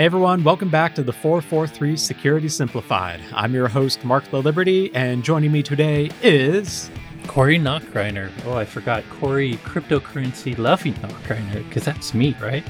[0.00, 3.20] Hey everyone, welcome back to the 443 Security Simplified.
[3.34, 6.90] I'm your host, Mark Laliberte, and joining me today is.
[7.26, 8.32] Corey Nachreiner.
[8.46, 9.04] Oh, I forgot.
[9.10, 12.64] Corey Cryptocurrency Loving Nachreiner, because that's me, right?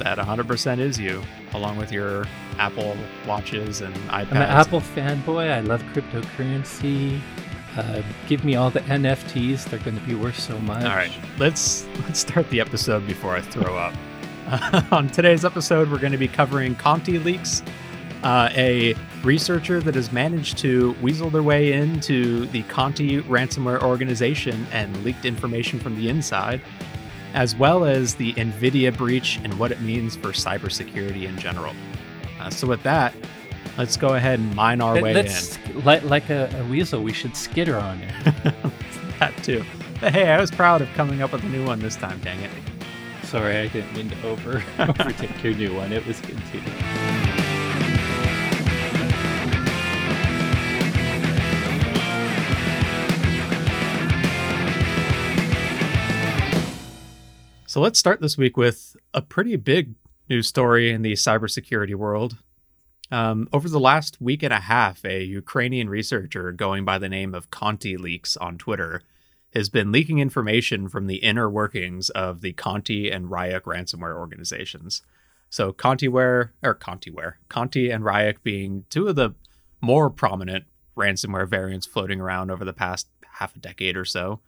[0.00, 1.22] That 100% is you,
[1.54, 2.24] along with your
[2.58, 4.32] Apple Watches and iPads.
[4.32, 5.48] I'm an Apple fanboy.
[5.48, 7.20] I love cryptocurrency.
[7.76, 9.70] Uh, give me all the NFTs.
[9.70, 10.82] They're going to be worth so much.
[10.82, 13.94] All right, let's let's start the episode before I throw up.
[14.90, 17.62] On today's episode, we're going to be covering Conti leaks,
[18.22, 24.66] uh, a researcher that has managed to weasel their way into the Conti ransomware organization
[24.70, 26.60] and leaked information from the inside,
[27.32, 31.74] as well as the NVIDIA breach and what it means for cybersecurity in general.
[32.38, 33.14] Uh, so, with that,
[33.78, 35.82] let's go ahead and mine our way Let's, in.
[35.82, 38.12] Like, like a, a, weasel, we should skitter on it.
[39.18, 39.64] that too.
[39.98, 42.40] But hey, I was proud of coming up with a new one this time, dang
[42.40, 42.50] it.
[43.32, 45.90] Sorry, I didn't mean to over overtake your new one.
[45.90, 46.60] It was good too.
[57.66, 59.94] So let's start this week with a pretty big
[60.28, 62.36] news story in the cybersecurity world.
[63.10, 67.34] Um, over the last week and a half, a Ukrainian researcher going by the name
[67.34, 69.00] of Conti Leaks on Twitter
[69.54, 75.02] has been leaking information from the inner workings of the Conti and Ryuk ransomware organizations.
[75.50, 79.34] So Contiware or Contiware, Conti and Ryuk being two of the
[79.80, 80.64] more prominent
[80.96, 84.40] ransomware variants floating around over the past half a decade or so.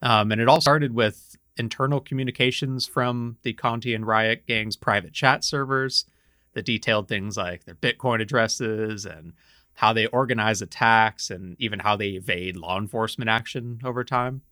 [0.00, 5.12] Um, and it all started with internal communications from the Conti and Ryuk gang's private
[5.12, 6.06] chat servers
[6.54, 9.32] that detailed things like their Bitcoin addresses and
[9.74, 14.42] how they organize attacks and even how they evade law enforcement action over time.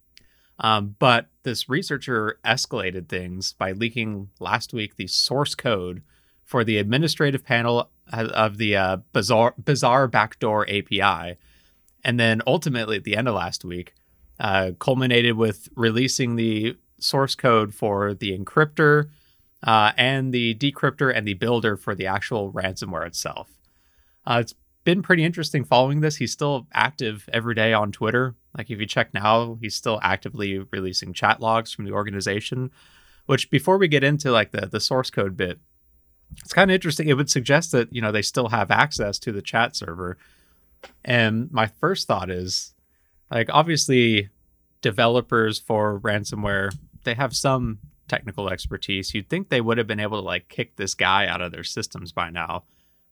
[0.58, 6.02] Um, but this researcher escalated things by leaking last week the source code
[6.44, 11.38] for the administrative panel of the uh, Bazar, Bazar Backdoor API.
[12.04, 13.94] And then ultimately, at the end of last week,
[14.38, 19.10] uh, culminated with releasing the source code for the encryptor
[19.62, 23.50] uh, and the decryptor and the builder for the actual ransomware itself.
[24.26, 24.54] Uh, it's
[24.84, 26.16] been pretty interesting following this.
[26.16, 28.34] He's still active every day on Twitter.
[28.56, 32.70] Like if you check now, he's still actively releasing chat logs from the organization.
[33.26, 35.60] Which before we get into like the the source code bit,
[36.42, 37.08] it's kind of interesting.
[37.08, 40.16] It would suggest that you know they still have access to the chat server.
[41.04, 42.74] And my first thought is,
[43.30, 44.30] like obviously,
[44.80, 46.70] developers for ransomware
[47.04, 49.14] they have some technical expertise.
[49.14, 51.64] You'd think they would have been able to like kick this guy out of their
[51.64, 52.64] systems by now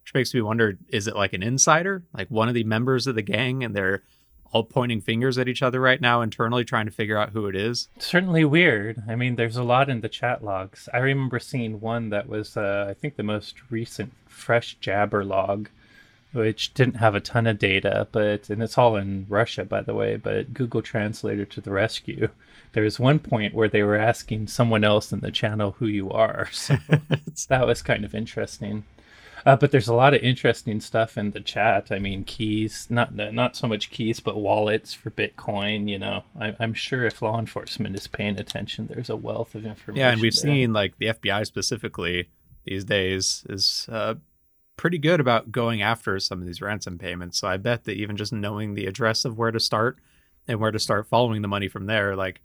[0.08, 2.02] which makes me wonder is it like an insider?
[2.14, 4.02] Like one of the members of the gang and they're
[4.52, 7.54] all pointing fingers at each other right now internally trying to figure out who it
[7.54, 7.88] is?
[7.98, 9.02] Certainly weird.
[9.06, 10.88] I mean there's a lot in the chat logs.
[10.94, 15.68] I remember seeing one that was uh, i think the most recent fresh jabber log
[16.32, 19.94] which didn't have a ton of data but and it's all in russia by the
[19.94, 22.30] way but google translator to the rescue.
[22.72, 26.10] There was one point where they were asking someone else in the channel who you
[26.10, 26.78] are so
[27.50, 28.84] that was kind of interesting
[29.46, 31.90] uh, but there's a lot of interesting stuff in the chat.
[31.90, 35.88] I mean, keys, not not so much keys, but wallets for Bitcoin.
[35.88, 39.64] You know, I, am sure if law enforcement is paying attention, there's a wealth of
[39.64, 40.00] information.
[40.00, 40.52] Yeah, and we've there.
[40.52, 42.28] seen like the FBI specifically
[42.64, 44.14] these days is uh,
[44.76, 47.38] pretty good about going after some of these ransom payments.
[47.38, 49.98] So I bet that even just knowing the address of where to start
[50.46, 52.40] and where to start following the money from there, like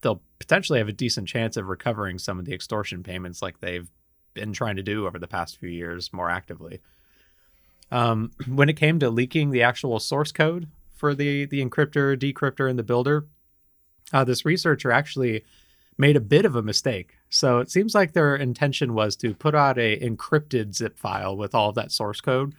[0.00, 3.88] they'll potentially have a decent chance of recovering some of the extortion payments like they've
[4.34, 6.80] been trying to do over the past few years more actively.
[7.90, 12.68] Um, when it came to leaking the actual source code for the the encryptor, decryptor,
[12.68, 13.26] and the builder,
[14.12, 15.44] uh, this researcher actually
[15.98, 17.16] made a bit of a mistake.
[17.28, 21.54] So it seems like their intention was to put out a encrypted zip file with
[21.54, 22.54] all of that source code,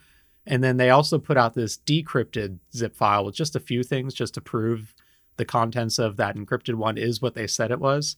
[0.45, 4.13] and then they also put out this decrypted zip file with just a few things,
[4.13, 4.93] just to prove
[5.37, 8.15] the contents of that encrypted one is what they said it was.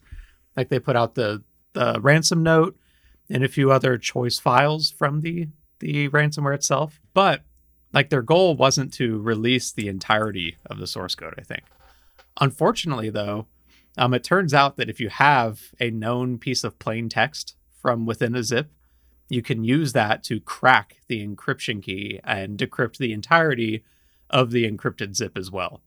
[0.58, 1.44] Like they put out the
[1.74, 2.78] the ransom note
[3.34, 5.50] and a few other choice files from the
[5.80, 7.02] the ransomware itself.
[7.14, 7.42] But
[7.92, 11.64] like their goal wasn't to release the entirety of the source code, I think.
[12.40, 13.48] Unfortunately, though,
[13.98, 18.06] um, it turns out that if you have a known piece of plain text from
[18.06, 18.72] within a zip,
[19.30, 23.84] you can use that to crack the encryption key and decrypt the entirety
[24.30, 25.82] of the encrypted zip as well.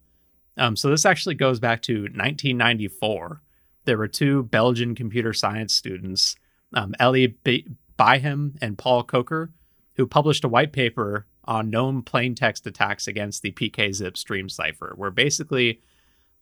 [0.56, 3.40] Um, so this actually goes back to 1994.
[3.84, 6.36] There were two Belgian computer science students
[6.74, 7.66] um, Eli B-
[7.98, 9.50] Biham and Paul Kocher,
[9.94, 14.92] who published a white paper on known plain text attacks against the PKZip stream cipher,
[14.96, 15.80] where basically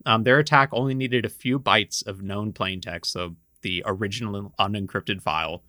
[0.07, 4.53] um, their attack only needed a few bytes of known plain text, so the original
[4.59, 5.63] unencrypted file,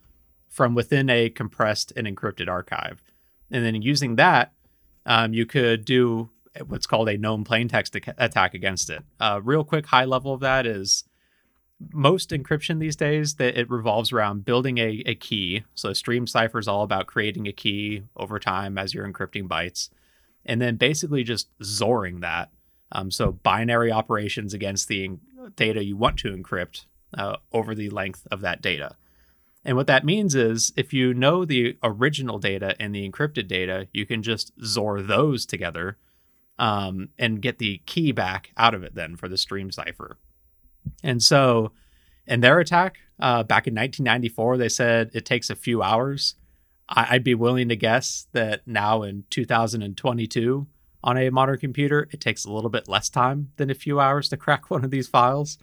[0.50, 3.02] from within a compressed and encrypted archive.
[3.52, 4.54] And then using that,
[5.06, 6.30] um, you could do
[6.68, 9.04] what's called a known plain text attack against it.
[9.20, 11.04] A uh, real quick high level of that is
[11.92, 15.64] most encryption these days that it revolves around building a, a key.
[15.74, 19.90] So stream cipher is all about creating a key over time as you're encrypting bytes,
[20.46, 22.50] and then basically just XORing that.
[22.92, 25.12] Um, so binary operations against the
[25.56, 26.86] data you want to encrypt
[27.18, 28.96] uh, over the length of that data.
[29.66, 33.88] And what that means is if you know the original data and the encrypted data,
[33.92, 35.98] you can just XOR those together
[36.60, 40.18] um, and get the key back out of it then for the stream cipher.
[41.04, 41.72] And so
[42.28, 46.36] in their attack uh, back in 1994, they said it takes a few hours.
[46.90, 50.68] I- I'd be willing to guess that now in 2022
[51.04, 54.30] on a modern computer, it takes a little bit less time than a few hours
[54.30, 55.58] to crack one of these files.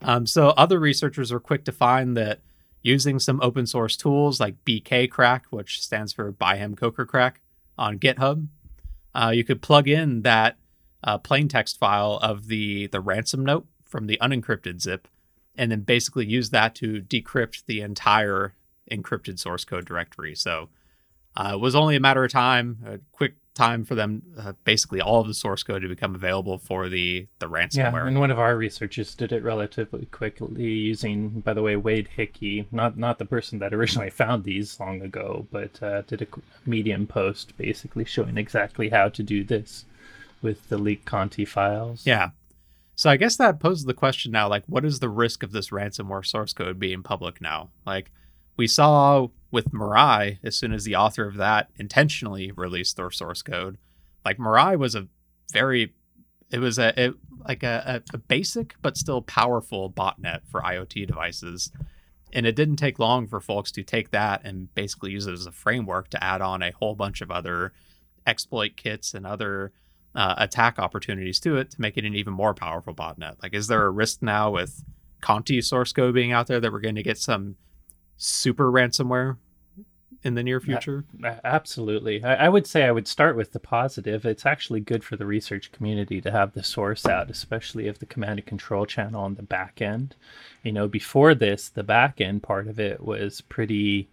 [0.00, 2.40] Um, so other researchers were quick to find that
[2.80, 7.40] using some open source tools like bkcrack, which stands for Biham Kocher Crack,
[7.78, 8.48] on GitHub,
[9.14, 10.56] uh, you could plug in that
[11.04, 15.06] uh, plain text file of the the ransom note from the unencrypted zip,
[15.54, 18.54] and then basically use that to decrypt the entire
[18.90, 20.34] encrypted source code directory.
[20.34, 20.70] So
[21.36, 25.00] uh, it was only a matter of time, a quick time for them, uh, basically
[25.00, 27.76] all of the source code to become available for the the ransomware.
[27.76, 32.08] Yeah, and one of our researchers did it relatively quickly using, by the way, Wade
[32.16, 36.26] Hickey, not not the person that originally found these long ago, but uh, did a
[36.64, 39.84] Medium post basically showing exactly how to do this
[40.40, 42.06] with the leak Conti files.
[42.06, 42.30] Yeah.
[43.02, 45.70] So I guess that poses the question now, like, what is the risk of this
[45.70, 47.70] ransomware source code being public now?
[47.84, 48.12] Like,
[48.56, 53.42] we saw with Mirai, as soon as the author of that intentionally released their source
[53.42, 53.76] code,
[54.24, 55.08] like Mirai was a
[55.52, 55.94] very,
[56.52, 57.14] it was a it,
[57.44, 61.72] like a, a basic but still powerful botnet for IoT devices.
[62.32, 65.46] And it didn't take long for folks to take that and basically use it as
[65.46, 67.72] a framework to add on a whole bunch of other
[68.28, 69.72] exploit kits and other
[70.14, 73.42] uh, attack opportunities to it to make it an even more powerful botnet.
[73.42, 74.84] Like, is there a risk now with
[75.20, 77.56] Conti source code being out there that we're going to get some
[78.16, 79.36] super ransomware
[80.22, 81.04] in the near future?
[81.44, 82.22] absolutely.
[82.22, 84.24] I, I, would say I would start with the positive.
[84.24, 88.06] It's actually good for the research community to have the source out, especially of the
[88.06, 90.14] command and control channel on the back end.
[90.62, 94.08] You know, before this, the back end part of it was pretty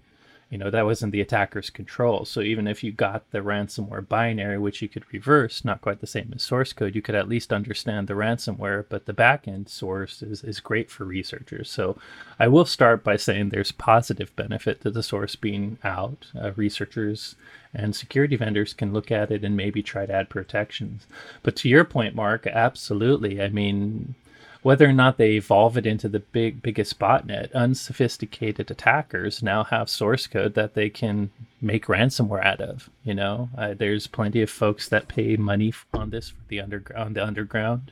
[0.50, 2.26] you know that wasn't the attacker's control.
[2.26, 6.08] So even if you got the ransomware binary which you could reverse not quite the
[6.08, 10.22] same as source code you could at least understand the ransomware but the backend source
[10.22, 11.70] is, is great for researchers.
[11.70, 11.98] So
[12.40, 16.28] i will start by saying there's positive benefit to the source being out.
[16.40, 17.36] Uh, researchers
[17.74, 21.06] and security vendors can look at it and maybe try to add protections.
[21.44, 23.42] But to your point mark absolutely.
[23.42, 24.16] I mean
[24.62, 29.90] whether or not they evolve it into the big biggest botnet, unsophisticated attackers now have
[29.90, 32.90] source code that they can make ransomware out of.
[33.04, 37.16] You know, uh, there's plenty of folks that pay money on this for the underground.
[37.16, 37.92] The underground,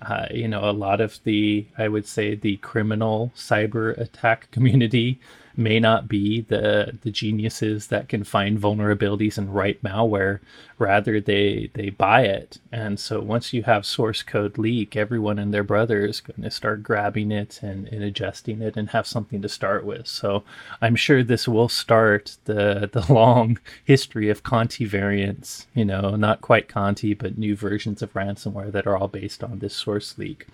[0.00, 5.20] uh, you know, a lot of the I would say the criminal cyber attack community
[5.56, 10.40] may not be the the geniuses that can find vulnerabilities and write malware.
[10.78, 12.58] Rather they they buy it.
[12.72, 16.50] And so once you have source code leak everyone and their brother is going to
[16.50, 20.06] start grabbing it and, and adjusting it and have something to start with.
[20.06, 20.44] So
[20.82, 26.40] i'm sure this will start the the long history of conti variants you know not
[26.40, 30.46] quite conti but new versions of ransomware that are all based on this source leak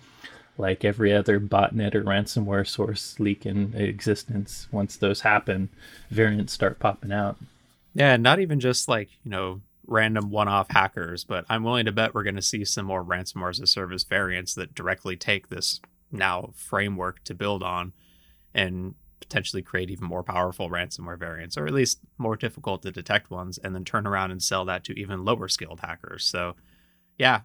[0.57, 4.67] like every other botnet or ransomware source leak in existence.
[4.71, 5.69] Once those happen,
[6.11, 7.37] variants start popping out.
[7.93, 11.91] Yeah, not even just like, you know, random one off hackers, but I'm willing to
[11.91, 15.49] bet we're going to see some more ransomware as a service variants that directly take
[15.49, 15.81] this
[16.11, 17.93] now framework to build on
[18.53, 23.31] and potentially create even more powerful ransomware variants, or at least more difficult to detect
[23.31, 26.23] ones, and then turn around and sell that to even lower skilled hackers.
[26.23, 26.55] So,
[27.17, 27.41] yeah,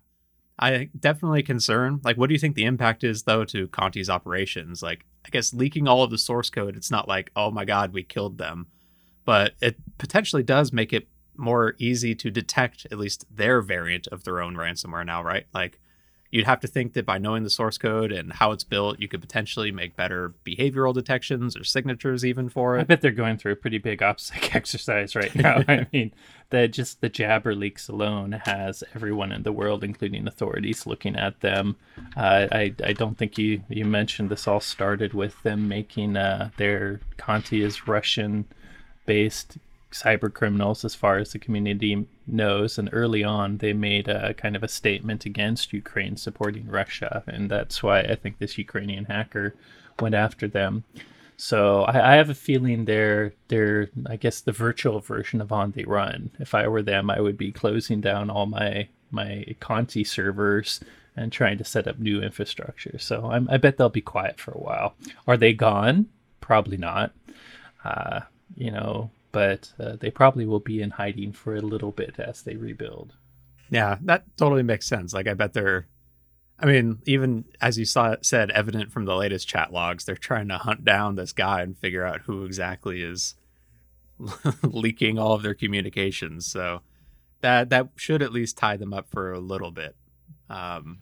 [0.59, 2.01] I definitely concern.
[2.03, 4.83] Like, what do you think the impact is though to Conti's operations?
[4.83, 7.93] Like, I guess leaking all of the source code, it's not like, oh my god,
[7.93, 8.67] we killed them,
[9.25, 14.25] but it potentially does make it more easy to detect at least their variant of
[14.25, 15.47] their own ransomware now, right?
[15.55, 15.79] Like,
[16.31, 19.09] you'd have to think that by knowing the source code and how it's built, you
[19.09, 22.83] could potentially make better behavioral detections or signatures even for it.
[22.83, 25.63] I bet they're going through a pretty big OPSEC exercise right now.
[25.67, 26.13] I mean,
[26.51, 31.41] the just the Jabber leaks alone has everyone in the world, including authorities, looking at
[31.41, 31.77] them.
[32.17, 36.51] Uh, I I don't think you you mentioned this all started with them making uh,
[36.57, 38.47] their Conti is Russian
[39.07, 39.57] based
[39.91, 44.55] cyber criminals as far as the community knows and early on they made a kind
[44.55, 49.55] of a statement against ukraine supporting russia and that's why i think this ukrainian hacker
[49.99, 50.85] went after them
[51.39, 55.71] So I, I, have a feeling they're they're I guess the virtual version of On
[55.71, 56.31] the Run.
[56.41, 60.81] If I were them, I would be closing down all my my Conti servers
[61.17, 62.99] and trying to set up new infrastructure.
[62.99, 64.95] So I'm, i bet they'll be quiet for a while.
[65.29, 66.07] Are they gone?
[66.41, 67.13] Probably not.
[67.85, 68.21] Uh,
[68.57, 72.43] you know, but uh, they probably will be in hiding for a little bit as
[72.43, 73.15] they rebuild.
[73.71, 75.15] Yeah, that totally makes sense.
[75.15, 75.87] Like I bet they're
[76.59, 80.49] I mean, even as you saw said, evident from the latest chat logs, they're trying
[80.49, 83.37] to hunt down this guy and figure out who exactly is
[84.65, 86.45] leaking all of their communications.
[86.45, 86.81] So
[87.41, 89.95] that that should at least tie them up for a little bit.
[90.51, 90.99] Um,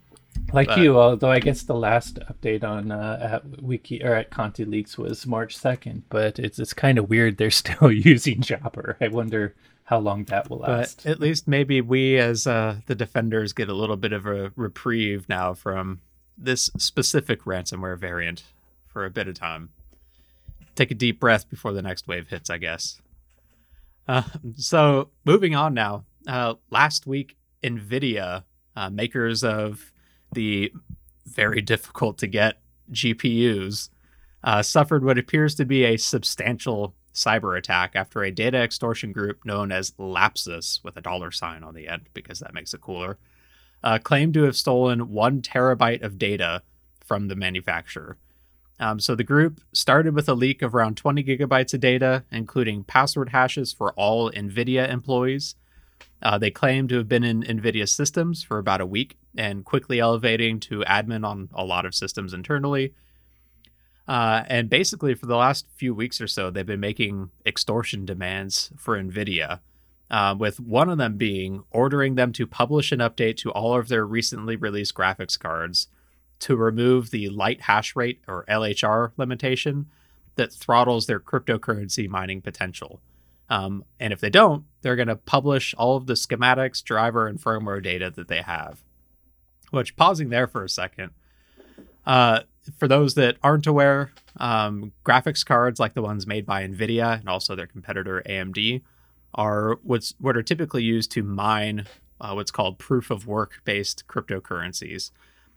[0.53, 4.31] like but, you, although I guess the last update on uh, at Wiki or at
[4.31, 8.97] Conti Leaks was March second, but it's it's kind of weird they're still using Jabber.
[9.01, 11.05] I wonder how long that will last.
[11.05, 14.53] But at least maybe we, as uh, the defenders, get a little bit of a
[14.57, 16.01] reprieve now from
[16.37, 18.45] this specific ransomware variant
[18.87, 19.71] for a bit of time.
[20.75, 23.01] Take a deep breath before the next wave hits, I guess.
[24.09, 24.23] Uh,
[24.57, 26.05] so, moving on now.
[26.27, 29.93] Uh, last week, NVIDIA, uh, makers of
[30.37, 30.73] the
[31.27, 32.59] very difficult to get
[32.93, 33.89] GPUs,
[34.45, 39.45] uh, suffered what appears to be a substantial cyber attack after a data extortion group
[39.45, 43.19] known as Lapsus, with a dollar sign on the end because that makes it cooler,
[43.83, 46.63] uh, claimed to have stolen one terabyte of data
[47.01, 48.19] from the manufacturer.
[48.79, 52.85] Um, so the group started with a leak of around 20 gigabytes of data, including
[52.85, 55.55] password hashes for all NVIDIA employees.
[56.23, 60.01] Uh, they claim to have been in NVIDIA systems for about a week and quickly
[60.01, 62.95] elevating to admin on a lot of systems internally
[64.09, 68.71] uh, and basically, for the last few weeks or so, they've been making extortion demands
[68.77, 69.61] for NVIDIA,
[70.11, 73.89] uh, with one of them being ordering them to publish an update to all of
[73.89, 75.89] their recently released graphics cards
[76.39, 79.87] to remove the light hash rate or LHR limitation
[80.37, 83.01] that throttles their cryptocurrency mining potential.
[83.49, 87.41] Um, and if they don't, they're going to publish all of the schematics, driver, and
[87.41, 88.83] firmware data that they have.
[89.71, 91.11] Which, pausing there for a second,
[92.05, 92.41] uh,
[92.77, 97.29] for those that aren't aware, um, graphics cards like the ones made by NVIDIA and
[97.29, 98.83] also their competitor AMD
[99.35, 101.87] are what's what are typically used to mine
[102.21, 105.11] uh, what's called proof of work based cryptocurrencies.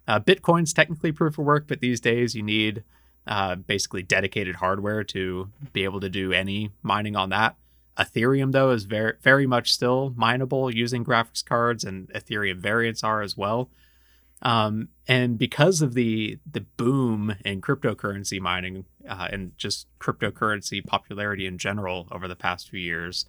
[0.08, 2.84] Uh, Bitcoin's technically proof of work, but these days you need
[3.28, 7.56] uh, basically dedicated hardware to be able to do any mining on that.
[8.00, 13.22] Ethereum, though, is very very much still mineable using graphics cards, and Ethereum variants are
[13.22, 13.70] as well.
[14.42, 21.46] Um, and because of the the boom in cryptocurrency mining uh, and just cryptocurrency popularity
[21.46, 23.26] in general over the past few years,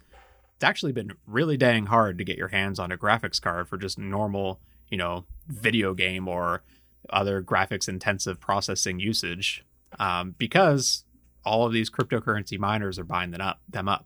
[0.55, 3.77] it's actually been really dang hard to get your hands on a graphics card for
[3.77, 6.63] just normal, you know, video game or
[7.09, 9.65] other graphics intensive processing usage,
[9.99, 11.03] um, because
[11.43, 13.59] all of these cryptocurrency miners are buying them up.
[13.67, 14.05] Them up.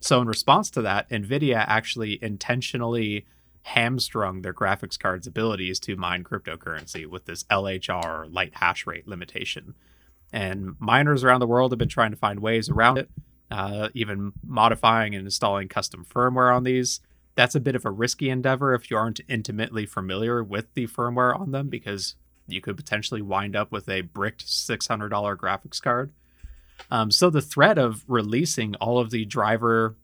[0.00, 3.26] So in response to that, Nvidia actually intentionally
[3.62, 9.74] hamstrung their graphics card's abilities to mine cryptocurrency with this LHR light hash rate limitation.
[10.32, 13.10] And miners around the world have been trying to find ways around it,
[13.50, 17.00] uh, even modifying and installing custom firmware on these.
[17.34, 21.38] That's a bit of a risky endeavor if you aren't intimately familiar with the firmware
[21.38, 22.14] on them, because
[22.46, 26.12] you could potentially wind up with a bricked $600 graphics card.
[26.90, 29.96] Um, so the threat of releasing all of the driver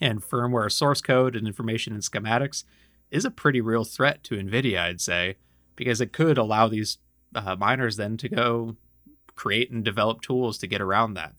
[0.00, 2.64] and firmware source code and information and schematics
[3.10, 5.36] is a pretty real threat to NVIDIA, I'd say,
[5.74, 6.98] because it could allow these
[7.34, 8.76] uh, miners then to go
[9.34, 11.34] create and develop tools to get around that.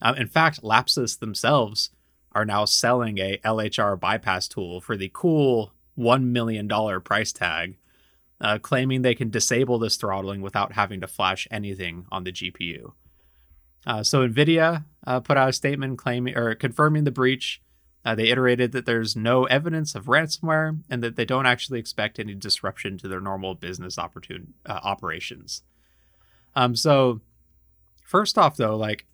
[0.00, 1.90] Um, in fact, Lapsus themselves
[2.32, 6.68] are now selling a LHR bypass tool for the cool $1 million
[7.00, 7.76] price tag,
[8.40, 12.92] uh, claiming they can disable this throttling without having to flash anything on the GPU.
[13.88, 17.60] Uh, so NVIDIA uh, put out a statement claiming or confirming the breach
[18.04, 22.18] uh, they iterated that there's no evidence of ransomware and that they don't actually expect
[22.18, 25.62] any disruption to their normal business opportun- uh, operations.
[26.54, 27.20] Um, so,
[28.02, 29.04] first off, though, like,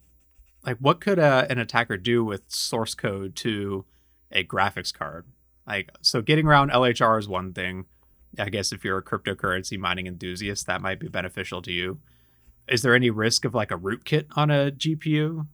[0.65, 3.85] like what could uh, an attacker do with source code to
[4.31, 5.27] a graphics card?
[5.67, 7.87] Like, so getting around LHR is one thing.
[8.39, 11.99] I guess if you're a cryptocurrency mining enthusiast, that might be beneficial to you.
[12.69, 15.47] Is there any risk of like a rootkit on a GPU?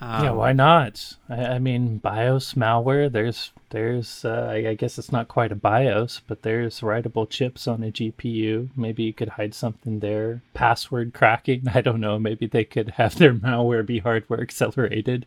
[0.00, 1.14] Um, yeah, why not?
[1.28, 3.10] I, I, mean, BIOS malware.
[3.10, 4.24] There's, there's.
[4.24, 7.90] Uh, I, I, guess it's not quite a BIOS, but there's writable chips on a
[7.90, 8.70] GPU.
[8.76, 10.42] Maybe you could hide something there.
[10.54, 11.66] Password cracking.
[11.74, 12.18] I don't know.
[12.18, 15.26] Maybe they could have their malware be hardware accelerated.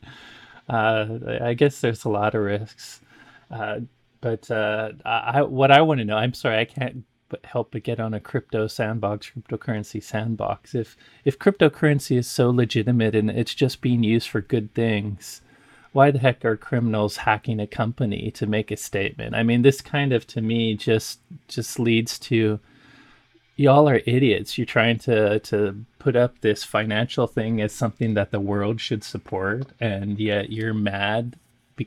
[0.70, 3.02] Uh, I guess there's a lot of risks.
[3.50, 3.82] Uh,
[4.22, 7.84] but uh, I, what I want to know, I'm sorry, I can't but help but
[7.84, 10.76] get on a crypto sandbox, cryptocurrency sandbox.
[10.76, 15.42] If if cryptocurrency is so legitimate and it's just being used for good things,
[15.94, 19.34] why the heck are criminals hacking a company to make a statement?
[19.34, 22.60] I mean, this kind of to me just just leads to
[23.56, 24.58] y'all are idiots.
[24.58, 29.04] You're trying to to put up this financial thing as something that the world should
[29.06, 31.38] support, and yet you're mad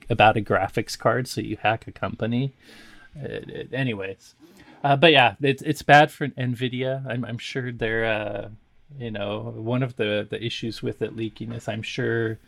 [0.08, 2.52] about a graphics card, so you hack a company.
[3.14, 4.34] It, anyways,
[4.84, 7.04] uh, but yeah, it's it's bad for Nvidia.
[7.08, 8.48] I'm I'm sure they're uh,
[8.98, 12.38] you know one of the the issues with it leaking is I'm sure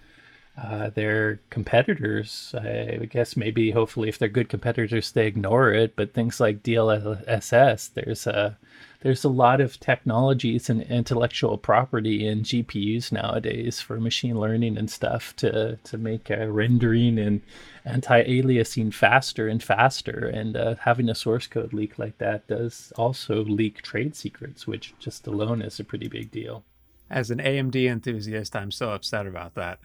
[0.62, 2.55] uh, their competitors.
[2.59, 5.97] I guess maybe hopefully if they're good competitors they ignore it.
[5.97, 8.59] But things like DLSS, there's a
[9.06, 14.90] there's a lot of technologies and intellectual property in GPUs nowadays for machine learning and
[14.90, 17.40] stuff to to make uh, rendering and
[17.84, 20.26] anti-aliasing faster and faster.
[20.26, 24.92] And uh, having a source code leak like that does also leak trade secrets, which
[24.98, 26.64] just alone is a pretty big deal.
[27.08, 29.78] As an AMD enthusiast, I'm so upset about that.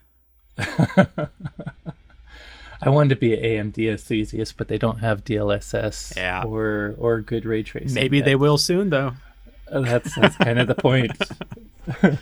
[2.81, 6.43] I wanted to be an AMD enthusiast, but they don't have DLSS yeah.
[6.43, 7.93] or or good ray tracing.
[7.93, 8.25] Maybe yet.
[8.25, 9.13] they will soon, though.
[9.71, 11.11] Uh, that's that's kind of the point.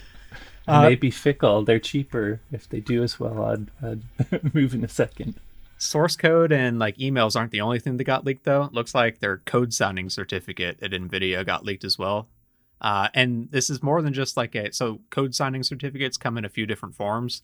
[0.68, 1.64] uh, may be fickle.
[1.64, 2.42] They're cheaper.
[2.52, 5.36] If they do as well, I'd, I'd move in a second.
[5.78, 8.66] Source code and like emails aren't the only thing that got leaked, though.
[8.66, 12.28] It looks like their code signing certificate at NVIDIA got leaked as well.
[12.82, 16.46] Uh, and this is more than just like a so code signing certificates come in
[16.46, 17.42] a few different forms.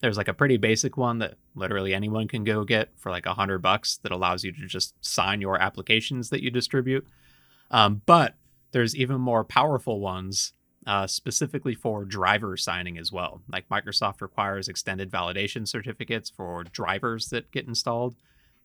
[0.00, 3.34] There's like a pretty basic one that literally anyone can go get for like a
[3.34, 7.06] hundred bucks that allows you to just sign your applications that you distribute.
[7.70, 8.34] Um, but
[8.72, 10.54] there's even more powerful ones
[10.86, 13.42] uh, specifically for driver signing as well.
[13.50, 18.16] Like Microsoft requires extended validation certificates for drivers that get installed.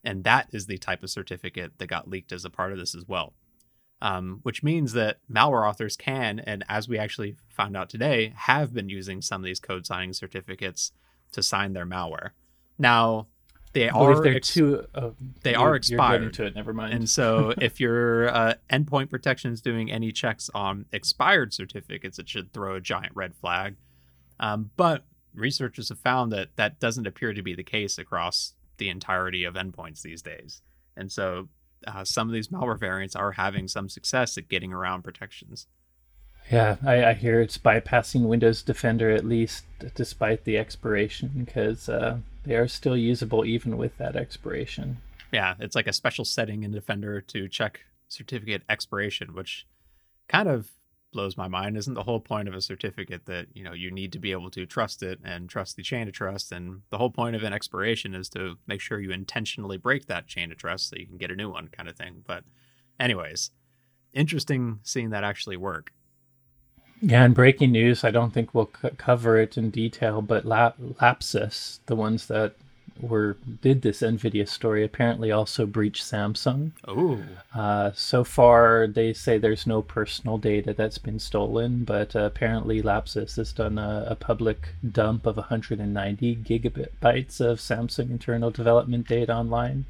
[0.03, 2.95] And that is the type of certificate that got leaked as a part of this
[2.95, 3.33] as well.
[4.01, 8.73] Um, which means that malware authors can, and as we actually found out today, have
[8.73, 10.91] been using some of these code signing certificates
[11.31, 12.31] to sign their malware.
[12.77, 13.27] Now,
[13.75, 14.85] they well, are they're ex- too.
[14.95, 15.09] Uh,
[15.43, 16.33] they are expired.
[16.35, 16.55] to it.
[16.55, 16.93] Never mind.
[16.93, 22.29] And so, if your uh, endpoint protection is doing any checks on expired certificates, it
[22.29, 23.75] should throw a giant red flag.
[24.39, 28.87] Um, but researchers have found that that doesn't appear to be the case across the
[28.87, 30.61] entirety of endpoints these days.
[30.95, 31.49] And so,
[31.85, 35.67] uh, some of these malware variants are having some success at getting around protections.
[36.51, 42.17] Yeah, I, I, hear it's bypassing Windows Defender at least, despite the expiration, because uh,
[42.43, 44.97] they are still usable even with that expiration.
[45.31, 49.65] Yeah, it's like a special setting in Defender to check certificate expiration, which
[50.27, 50.69] kind of
[51.11, 51.77] blows my mind.
[51.77, 54.51] Isn't the whole point of a certificate that you know you need to be able
[54.51, 56.51] to trust it and trust the chain of trust?
[56.51, 60.27] And the whole point of an expiration is to make sure you intentionally break that
[60.27, 62.23] chain of trust so you can get a new one, kind of thing.
[62.27, 62.43] But,
[62.99, 63.49] anyways,
[64.13, 65.91] interesting seeing that actually work.
[67.07, 70.77] Yeah, and breaking news, I don't think we'll c- cover it in detail, but Lap-
[70.99, 72.55] Lapsus, the ones that
[72.99, 76.71] were did this Nvidia story, apparently also breached Samsung.
[76.87, 77.21] Oh.
[77.53, 82.81] Uh, so far, they say there's no personal data that's been stolen, but uh, apparently
[82.81, 89.35] Lapsus has done a, a, public dump of 190 gigabytes of Samsung internal development data
[89.35, 89.85] online.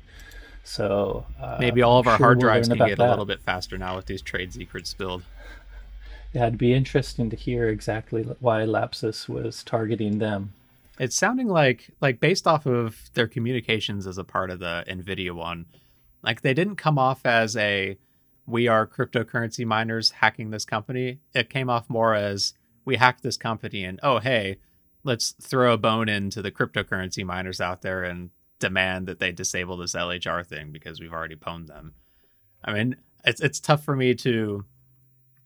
[0.66, 3.08] So uh, maybe all of our sure hard drives we'll can get that.
[3.08, 5.24] a little bit faster now with these trade secrets spilled.
[6.36, 10.52] Yeah, it'd be interesting to hear exactly why Lapsus was targeting them.
[11.00, 15.32] It's sounding like like based off of their communications as a part of the Nvidia
[15.32, 15.66] one,
[16.24, 17.98] like they didn't come off as a
[18.46, 21.20] we are cryptocurrency miners hacking this company.
[21.34, 24.58] It came off more as we hacked this company and oh hey,
[25.06, 29.78] let's throw a bone into the cryptocurrency miners out there and demand that they disable
[29.78, 31.94] this LHR thing because we've already pwned them.
[32.62, 34.66] I mean, it's it's tough for me to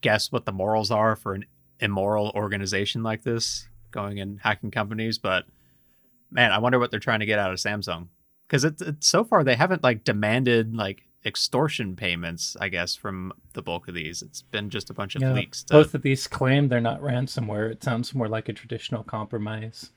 [0.02, 1.46] guess what the morals are for an
[1.80, 5.46] immoral organization like this going and hacking companies, but
[6.32, 8.08] man, I wonder what they're trying to get out of Samsung
[8.48, 13.34] because it's, it's so far they haven't like demanded like extortion payments, I guess, from
[13.54, 14.22] the bulk of these.
[14.22, 15.64] It's been just a bunch of yeah, leaks.
[15.64, 15.74] To...
[15.74, 17.72] Both of these claim they're not ransomware.
[17.72, 19.92] It sounds more like a traditional compromise.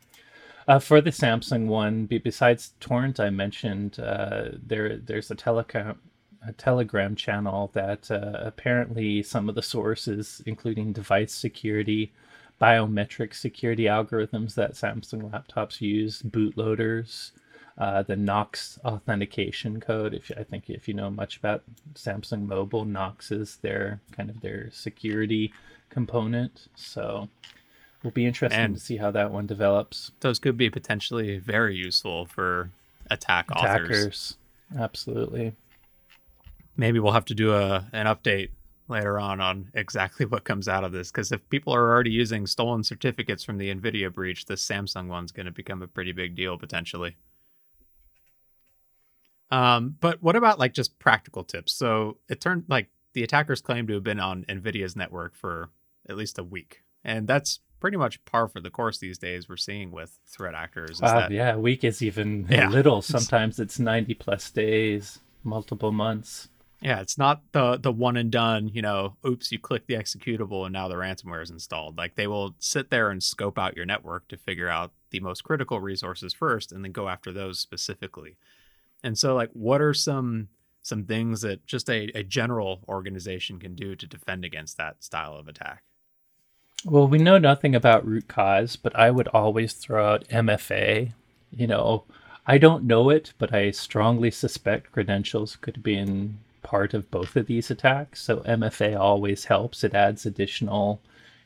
[0.68, 5.96] Uh, for the Samsung one, besides torrent I mentioned, uh, there there's a telecom
[6.46, 12.12] a Telegram channel that uh, apparently some of the sources, including device security,
[12.60, 17.32] biometric security algorithms that Samsung laptops use, bootloaders,
[17.78, 20.14] uh, the Knox authentication code.
[20.14, 21.62] If I think if you know much about
[21.94, 25.52] Samsung Mobile, Knox is their kind of their security
[25.90, 26.68] component.
[26.74, 27.28] So
[28.02, 30.12] we'll be interesting and to see how that one develops.
[30.20, 32.70] Those could be potentially very useful for
[33.10, 33.90] attack Attackers.
[33.90, 34.36] authors.
[34.78, 35.52] Absolutely
[36.76, 38.50] maybe we'll have to do a an update
[38.88, 42.46] later on on exactly what comes out of this because if people are already using
[42.46, 46.34] stolen certificates from the Nvidia breach, this Samsung one's going to become a pretty big
[46.34, 47.16] deal potentially.
[49.50, 51.72] Um, but what about like just practical tips?
[51.72, 55.68] So it turned like the attackers claim to have been on Nvidia's network for
[56.08, 59.48] at least a week, and that's pretty much par for the course these days.
[59.48, 61.02] We're seeing with threat actors.
[61.02, 62.68] Uh, that, yeah, a week is even Yeah.
[62.70, 63.02] little.
[63.02, 66.48] Sometimes it's ninety plus days, multiple months.
[66.82, 70.64] Yeah, it's not the the one and done, you know, oops, you click the executable
[70.64, 71.96] and now the ransomware is installed.
[71.96, 75.44] Like they will sit there and scope out your network to figure out the most
[75.44, 78.36] critical resources first and then go after those specifically.
[79.04, 80.48] And so like what are some
[80.82, 85.36] some things that just a, a general organization can do to defend against that style
[85.36, 85.84] of attack?
[86.84, 91.12] Well, we know nothing about root cause, but I would always throw out MFA.
[91.52, 92.04] You know,
[92.46, 97.36] I don't know it, but I strongly suspect credentials could be in part of both
[97.36, 98.22] of these attacks.
[98.22, 99.84] So MFA always helps.
[99.84, 101.00] It adds additional,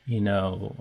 [0.05, 0.75] you know,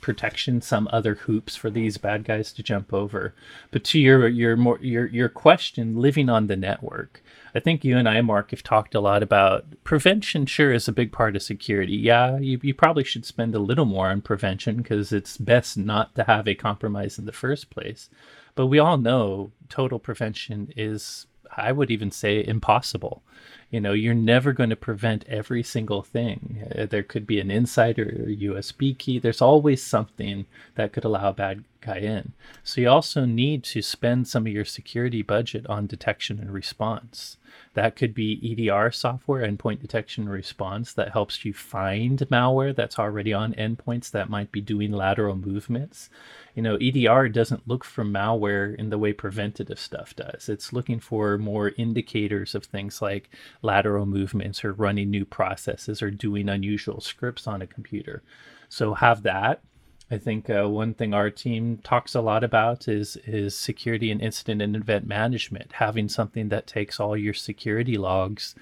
[0.00, 3.34] protection, some other hoops for these bad guys to jump over.
[3.70, 7.22] But to your your more your your question, living on the network.
[7.54, 10.46] I think you and I, Mark, have talked a lot about prevention.
[10.46, 11.96] Sure, is a big part of security.
[11.96, 16.14] Yeah, you, you probably should spend a little more on prevention because it's best not
[16.14, 18.08] to have a compromise in the first place.
[18.54, 23.22] But we all know total prevention is, I would even say, impossible.
[23.70, 26.66] You know, you're never going to prevent every single thing.
[26.76, 29.18] Uh, there could be an insider or USB key.
[29.18, 32.32] There's always something that could allow a bad guy in.
[32.62, 37.36] So you also need to spend some of your security budget on detection and response.
[37.74, 42.98] That could be EDR software, endpoint detection and response, that helps you find malware that's
[42.98, 46.10] already on endpoints that might be doing lateral movements.
[46.54, 50.48] You know, EDR doesn't look for malware in the way preventative stuff does.
[50.48, 53.30] It's looking for more indicators of things like
[53.62, 58.22] lateral movements or running new processes or doing unusual scripts on a computer.
[58.68, 59.62] So have that.
[60.10, 64.20] I think uh, one thing our team talks a lot about is is security and
[64.20, 65.72] incident and event management.
[65.72, 68.56] Having something that takes all your security logs,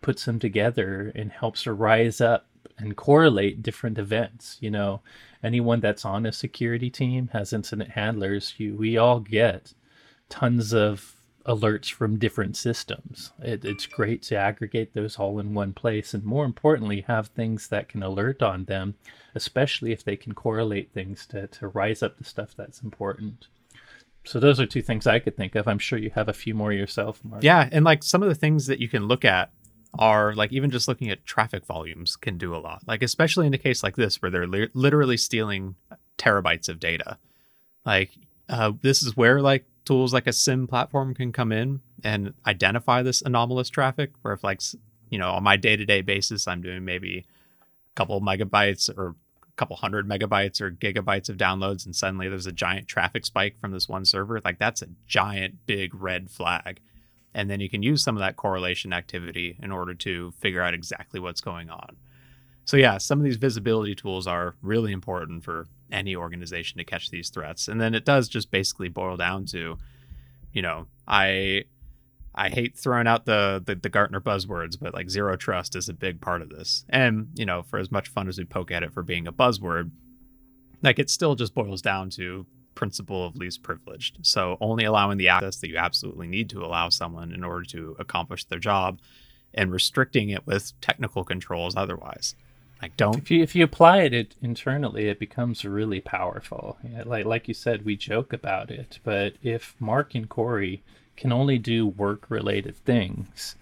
[0.00, 2.46] puts them together, and helps to rise up
[2.78, 4.58] and correlate different events.
[4.60, 5.02] You know,
[5.42, 8.54] anyone that's on a security team has incident handlers.
[8.58, 9.74] You, we all get
[10.28, 13.32] tons of alerts from different systems.
[13.40, 17.68] It, it's great to aggregate those all in one place, and more importantly, have things
[17.68, 18.94] that can alert on them,
[19.34, 23.46] especially if they can correlate things to, to rise up the stuff that's important.
[24.24, 25.66] So those are two things I could think of.
[25.66, 27.42] I'm sure you have a few more yourself, Mark.
[27.42, 29.50] Yeah, and like some of the things that you can look at
[29.98, 32.82] are like even just looking at traffic volumes can do a lot.
[32.86, 35.74] Like especially in a case like this where they're li- literally stealing
[36.18, 37.18] terabytes of data.
[37.84, 38.10] Like
[38.48, 43.02] uh, this is where like tools like a SIEM platform can come in and identify
[43.02, 44.60] this anomalous traffic where if like
[45.10, 49.76] you know on my day-to-day basis i'm doing maybe a couple megabytes or a couple
[49.76, 53.88] hundred megabytes or gigabytes of downloads and suddenly there's a giant traffic spike from this
[53.88, 56.80] one server like that's a giant big red flag.
[57.34, 60.74] And then you can use some of that correlation activity in order to figure out
[60.74, 61.96] exactly what's going on
[62.72, 67.10] so yeah, some of these visibility tools are really important for any organization to catch
[67.10, 67.68] these threats.
[67.68, 69.76] And then it does just basically boil down to,
[70.54, 71.64] you know, I
[72.34, 75.92] I hate throwing out the, the the Gartner buzzwords, but like zero trust is a
[75.92, 76.86] big part of this.
[76.88, 79.34] And, you know, for as much fun as we poke at it for being a
[79.34, 79.90] buzzword,
[80.82, 84.20] like it still just boils down to principle of least privileged.
[84.22, 87.96] So only allowing the access that you absolutely need to allow someone in order to
[87.98, 88.98] accomplish their job
[89.52, 92.34] and restricting it with technical controls otherwise.
[92.88, 96.78] Don't If you if you apply it, it internally, it becomes really powerful.
[96.82, 100.82] Yeah, like like you said, we joke about it, but if Mark and Corey
[101.16, 103.54] can only do work related things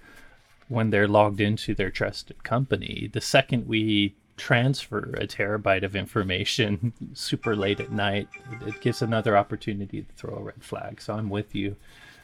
[0.68, 6.92] when they're logged into their trusted company, the second we transfer a terabyte of information
[7.12, 8.28] super late at night,
[8.66, 11.00] it, gives another opportunity to throw a red flag.
[11.02, 11.76] So I'm with you.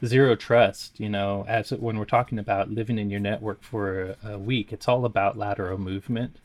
[0.04, 4.32] Zero trust, you know, as when we're talking about living in your network for a,
[4.32, 6.38] a week, it's all about lateral movement.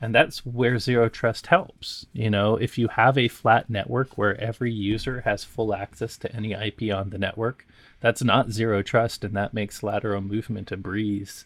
[0.00, 2.06] And that's where zero trust helps.
[2.12, 6.34] You know, if you have a flat network where every user has full access to
[6.34, 7.66] any IP on the network,
[8.00, 11.44] that's not zero trust, and that makes lateral movement a breeze.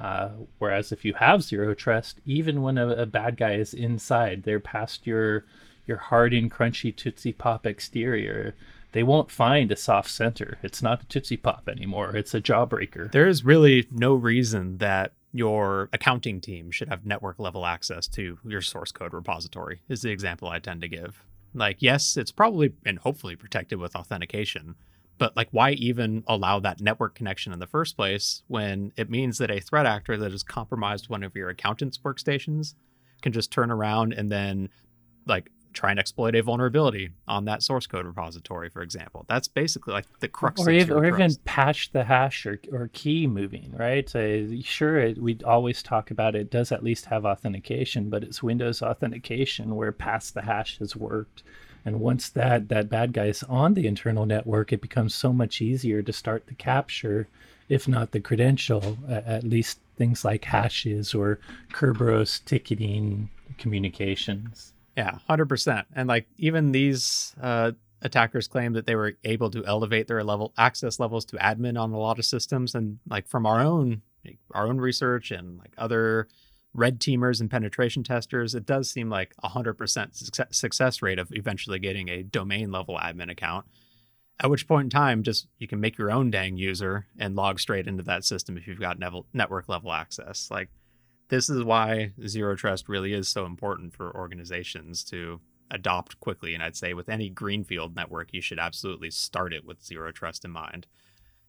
[0.00, 4.42] Uh, whereas if you have zero trust, even when a, a bad guy is inside,
[4.42, 5.44] they're past your
[5.86, 8.54] your hard and crunchy Tootsie Pop exterior.
[8.92, 10.56] They won't find a soft center.
[10.62, 12.16] It's not a Tootsie Pop anymore.
[12.16, 13.12] It's a jawbreaker.
[13.12, 18.38] there is really no reason that your accounting team should have network level access to
[18.46, 21.24] your source code repository is the example i tend to give.
[21.52, 24.76] Like yes it's probably and hopefully protected with authentication
[25.18, 29.38] but like why even allow that network connection in the first place when it means
[29.38, 32.74] that a threat actor that has compromised one of your accountant's workstations
[33.22, 34.68] can just turn around and then
[35.26, 39.24] like try and exploit a vulnerability on that source code repository, for example.
[39.28, 43.26] That's basically like the crux or even, or even pass the hash or, or key
[43.26, 44.08] moving, right?
[44.08, 48.42] So sure, it, we always talk about it does at least have authentication, but it's
[48.42, 51.42] Windows authentication where pass the hash has worked.
[51.84, 55.60] And once that that bad guy is on the internal network, it becomes so much
[55.60, 57.28] easier to start the capture,
[57.68, 61.38] if not the credential, a- at least things like hashes or
[61.72, 64.73] Kerberos ticketing communications.
[64.96, 65.86] Yeah, hundred percent.
[65.94, 70.52] And like even these uh, attackers claim that they were able to elevate their level
[70.56, 74.38] access levels to admin on a lot of systems, and like from our own like,
[74.52, 76.28] our own research and like other
[76.72, 80.14] red teamers and penetration testers, it does seem like a hundred percent
[80.50, 83.66] success rate of eventually getting a domain level admin account.
[84.40, 87.60] At which point in time, just you can make your own dang user and log
[87.60, 88.98] straight into that system if you've got
[89.32, 90.48] network level access.
[90.50, 90.70] Like
[91.28, 96.54] this is why zero trust really is so important for organizations to adopt quickly.
[96.54, 100.44] And I'd say with any greenfield network, you should absolutely start it with zero trust
[100.44, 100.86] in mind.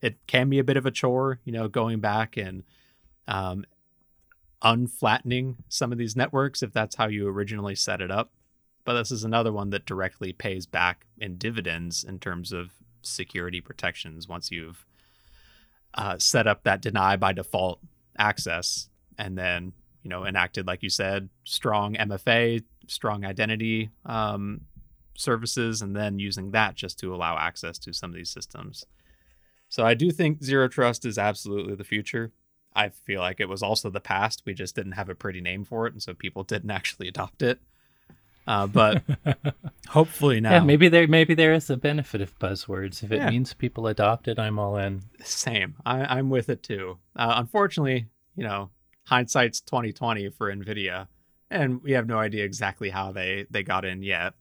[0.01, 2.63] It can be a bit of a chore, you know, going back and
[3.27, 3.65] um,
[4.63, 8.31] unflattening some of these networks if that's how you originally set it up.
[8.83, 13.61] But this is another one that directly pays back in dividends in terms of security
[13.61, 14.85] protections once you've
[15.95, 17.79] uh, set up that deny by default
[18.17, 19.73] access and then
[20.03, 24.61] you know enacted like you said strong mfa strong identity um,
[25.15, 28.85] services and then using that just to allow access to some of these systems
[29.69, 32.31] so i do think zero trust is absolutely the future
[32.75, 35.63] i feel like it was also the past we just didn't have a pretty name
[35.63, 37.59] for it and so people didn't actually adopt it
[38.47, 39.01] uh, but
[39.87, 43.01] hopefully now Yeah, maybe there maybe there is a benefit of buzzwords.
[43.03, 43.29] If it Yeah.
[43.31, 45.01] means people adopt it, I'm all in.
[45.23, 48.69] same I, i'm with it too uh, unfortunately you know
[49.05, 51.07] hindsight's 2020 for nvidia
[51.49, 54.33] and we have no idea exactly how they they got in yet.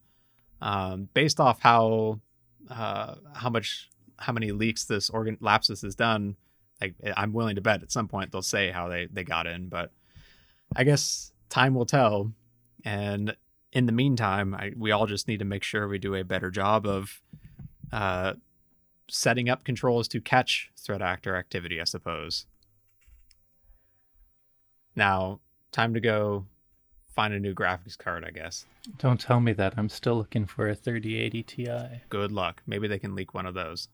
[0.60, 2.20] Um, based off how
[2.70, 6.36] uh, how much how many leaks this organ lapsus has done
[6.80, 9.68] like i'm willing to bet at some point they'll say how they they got in
[9.68, 9.90] but
[10.76, 12.32] i guess time will tell.
[12.84, 13.36] And
[13.72, 16.50] in the meantime I, we all just need to make sure we do a better
[16.50, 17.20] job of
[17.92, 18.34] uh,
[19.08, 22.46] setting up controls to catch threat actor activity i suppose
[24.96, 25.40] now
[25.72, 26.44] time to go
[27.14, 28.66] find a new graphics card i guess
[28.98, 29.74] Don't tell me that.
[29.76, 31.68] I'm still looking for a 3080 Ti.
[32.08, 33.88] good luck maybe they can leak one of those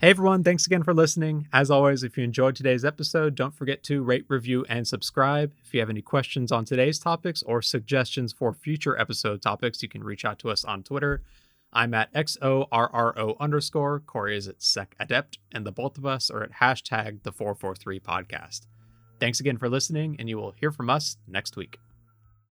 [0.00, 1.48] Hey everyone, thanks again for listening.
[1.52, 5.50] As always, if you enjoyed today's episode, don't forget to rate, review, and subscribe.
[5.64, 9.88] If you have any questions on today's topics or suggestions for future episode topics, you
[9.88, 11.22] can reach out to us on Twitter.
[11.72, 16.52] I'm at XORRO underscore, Corey is at SecAdept, and the both of us are at
[16.52, 18.66] hashtag the 443 podcast.
[19.20, 21.78] Thanks again for listening, and you will hear from us next week.